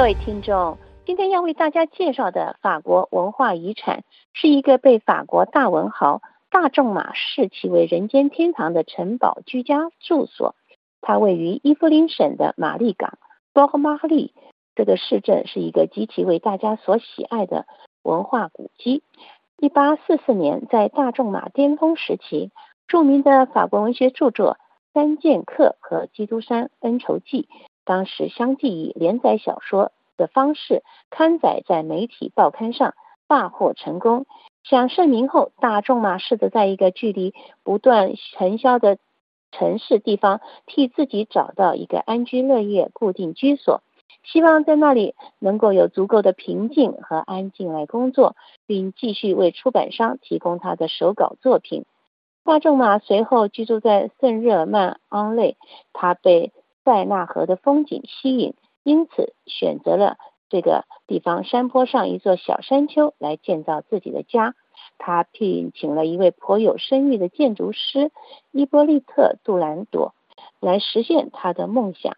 [0.00, 4.02] 各位听众，今天要为大家介绍的法国文化遗产，
[4.32, 10.54] 是一个被法国大文豪大仲马视其为人间天堂的城堡居家住所。
[11.02, 13.18] 它位于伊夫林省的玛丽港
[13.52, 14.32] 波赫马利
[14.74, 17.66] 这个市镇，是一个极其为大家所喜爱的
[18.02, 19.02] 文化古迹。
[19.58, 22.52] 一八四四年，在大仲马巅峰时期，
[22.88, 24.54] 著名的法国文学著作
[24.94, 27.42] 《三剑客》和《基督山恩仇记》。
[27.90, 32.94] 当时相继以连载小说的方式刊载在媒体报刊上，
[33.26, 34.26] 大获成功。
[34.62, 38.98] 享盛名后，大仲马试着在一个距离不断尘嚣的
[39.50, 43.82] 城市地方，替自己找到一个安居乐业、固定居所，
[44.22, 48.36] 希望在那里能够有足够的平静和安静来工作，
[48.68, 51.84] 并继续为出版商提供他的手稿作品。
[52.44, 55.56] 大仲马随后居住在圣日耳曼昂内，
[55.92, 56.52] 他被。
[56.84, 60.16] 塞纳河的风景吸引，因此选择了
[60.48, 64.54] 这个地方山坡上一座小山丘来建造自己的家。
[64.98, 68.10] 他聘请了一位颇有声誉的建筑师
[68.50, 70.14] 伊波利特·杜兰朵
[70.58, 72.16] 来实现他的梦想。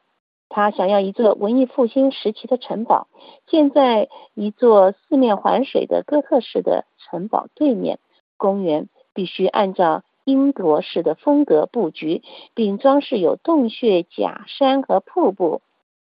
[0.48, 3.08] 他想要一座文艺复兴时期的城堡，
[3.46, 7.98] 建在一座四面环水的哥特式的城堡对面。
[8.36, 10.02] 公园必须按照。
[10.24, 12.22] 英国式的风格布局，
[12.54, 15.62] 并装饰有洞穴、假山和瀑布。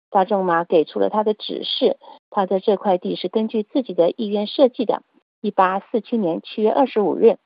[0.08, 1.98] 大仲马给出了他的指示，
[2.30, 5.02] 他的这块地是根据自己的意愿设计的。
[5.40, 7.36] 一八四七年七月二十五日，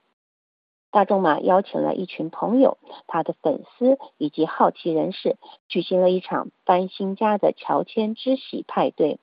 [0.90, 5.36] 大仲马邀请了一群朋友、他的粉丝以及好奇人士，
[5.68, 9.18] 举行了一场搬新家的乔迁之喜派对。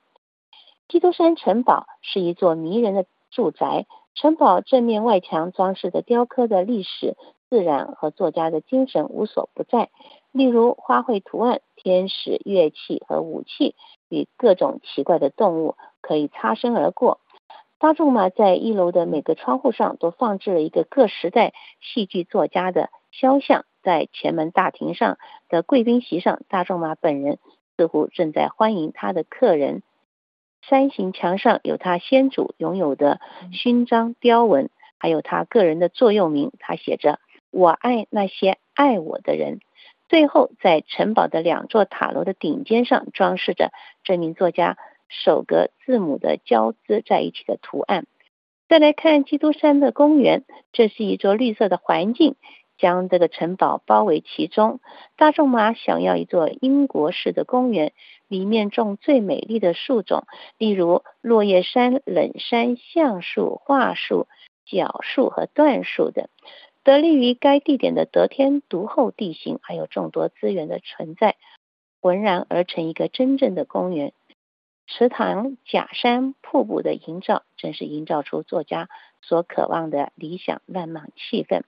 [0.87, 3.85] 基督山城堡是一座迷人的住宅。
[4.19, 7.15] 城堡正面外墙装饰的雕刻的历史、
[7.51, 9.89] 自然和作家的精神无所不在。
[10.31, 13.75] 例如花卉图案、天使、乐器和武器
[14.09, 17.19] 与各种奇怪的动物可以擦身而过。
[17.77, 23.65] 大仲马在一楼的每个窗户上都放置了一个各时代戏剧作家的肖像。
[23.83, 27.37] 在前门大厅上的贵宾席上，大仲马本人
[27.77, 29.83] 似乎正在欢迎他的客人。
[30.69, 33.21] 山形墙上有他先祖拥有的
[33.53, 36.51] 勋章雕纹，还有他个人的座右铭。
[36.59, 37.19] 他写着
[37.51, 39.61] ：“我爱那些爱我的人。”
[40.09, 43.71] 最后，在城堡的两座塔楼的顶尖上装饰着
[44.03, 44.77] 这名作家
[45.07, 48.05] 首个字母的交织在一起的图案。
[48.67, 52.35] 再来看基督山的公园，这是一座绿色的环境。
[52.77, 54.79] 将这个城堡包围其中。
[55.15, 57.93] 大仲马想要一座英国式的公园，
[58.27, 60.25] 里面种最美丽的树种，
[60.57, 64.27] 例如落叶杉、冷杉、橡树、桦树、
[64.65, 66.27] 角树和椴树等。
[66.83, 71.35] 得力于该地点的得天独厚地形，还有众多资源的存在，
[71.99, 74.13] 浑然而成一个真正的公园。
[74.89, 78.87] 池塘、假山、瀑布的营造，正是营造出作家
[79.21, 81.63] 所渴望的理想浪漫气氛。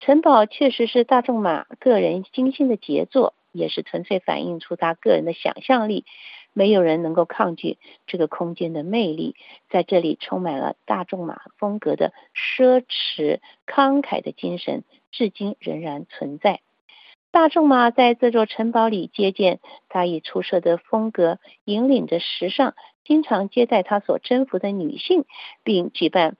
[0.00, 6.06] 城堡确实是大仲马个人精心的杰作，也是纯粹反映出他个人的想象力。
[6.52, 9.36] 没有人能够抗拒这个空间的魅力，
[9.68, 16.60] 在这里充满了大仲马风格的奢侈慷慨的精神，至今仍然存在。
[17.30, 22.74] 大仲马在这座城堡里接见他以出色的风格引领着时尚，
[23.04, 25.26] 经常接待他所征服的女性，
[25.62, 26.36] 并举办。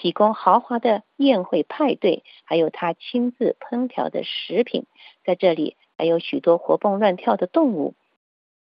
[0.00, 4.86] 提供豪华的宴会派对，还有他亲自烹调的食品，
[5.24, 7.94] 在这里还有许多活蹦乱跳的动物。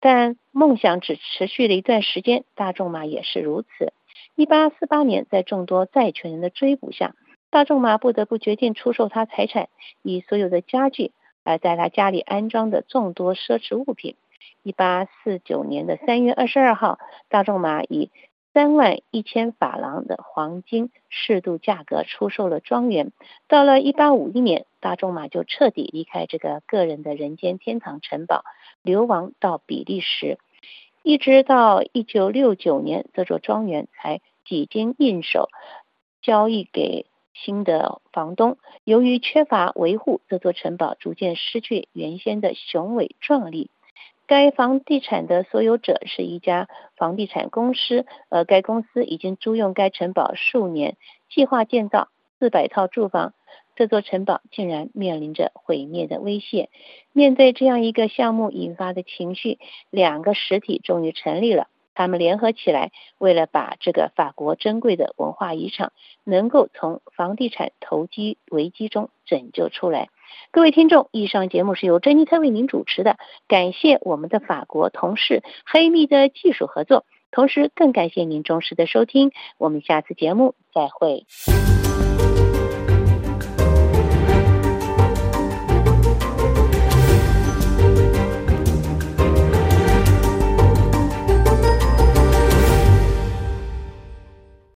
[0.01, 3.93] 但梦想只持续了一段时间，大仲马也是如此。
[4.35, 7.15] 一八四八年，在众多债权人的追捕下，
[7.51, 9.69] 大仲马不得不决定出售他财产，
[10.01, 11.11] 以所有的家具，
[11.43, 14.15] 而在他家里安装的众多奢侈物品。
[14.63, 16.97] 一八四九年的三月二十二号，
[17.27, 18.09] 大仲马以
[18.59, 23.13] 三万一千法郎的黄金适度价格出售了庄园。
[23.47, 28.43] 到了一八五一年，大仲马就彻底离开这个个人的人间天堂城堡，
[28.81, 30.39] 流亡到比利时。
[31.03, 35.47] 一直到一九六九年，这座庄园才几经应手
[36.21, 38.57] 交易给新的房东。
[38.83, 43.69] 由于缺乏维护，这座城堡逐渐失去原先的雄伟壮丽。
[44.29, 50.97] 该房地产的所有者是一家房地产公司，而该公司已经租用该城堡数年，
[51.31, 53.33] 计划建造四百套住房。
[53.75, 56.69] 这座城堡竟然面临着毁灭的威胁。
[57.11, 59.57] 面对这样一个项目引发的情绪，
[59.89, 61.67] 两个实体终于成立了。
[61.95, 65.91] 他们联合起来，为了把这个法国珍贵的文化遗产
[66.23, 70.09] 能够从房地产投机危机中拯救出来，
[70.51, 73.17] 各位听众，以上节目是由珍妮特为您主持的，
[73.47, 81.25] 感谢我们的法国同事黑蜜的技术合作，同时更感谢您忠实的收听，我们下次节目再会。